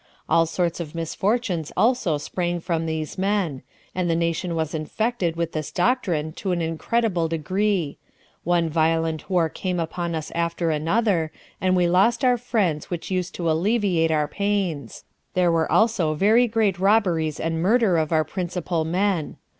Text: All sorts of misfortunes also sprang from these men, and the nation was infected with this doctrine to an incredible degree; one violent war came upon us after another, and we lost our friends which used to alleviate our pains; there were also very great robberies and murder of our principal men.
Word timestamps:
All 0.27 0.47
sorts 0.47 0.79
of 0.79 0.95
misfortunes 0.95 1.71
also 1.77 2.17
sprang 2.17 2.59
from 2.59 2.87
these 2.87 3.19
men, 3.19 3.61
and 3.93 4.09
the 4.09 4.15
nation 4.15 4.55
was 4.55 4.73
infected 4.73 5.35
with 5.35 5.51
this 5.51 5.71
doctrine 5.71 6.31
to 6.41 6.51
an 6.51 6.59
incredible 6.59 7.27
degree; 7.27 7.99
one 8.43 8.67
violent 8.67 9.29
war 9.29 9.47
came 9.47 9.79
upon 9.79 10.15
us 10.15 10.31
after 10.31 10.71
another, 10.71 11.31
and 11.61 11.75
we 11.75 11.87
lost 11.87 12.25
our 12.25 12.39
friends 12.39 12.89
which 12.89 13.11
used 13.11 13.35
to 13.35 13.47
alleviate 13.51 14.09
our 14.09 14.27
pains; 14.27 15.03
there 15.35 15.51
were 15.51 15.71
also 15.71 16.15
very 16.15 16.47
great 16.47 16.79
robberies 16.79 17.39
and 17.39 17.61
murder 17.61 17.95
of 17.99 18.11
our 18.11 18.23
principal 18.23 18.83
men. 18.83 19.37